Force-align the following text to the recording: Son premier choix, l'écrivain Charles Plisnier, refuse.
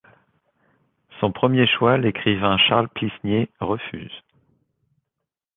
Son 1.19 1.31
premier 1.31 1.67
choix, 1.67 1.99
l'écrivain 1.99 2.57
Charles 2.57 2.89
Plisnier, 2.89 3.51
refuse. 3.59 4.11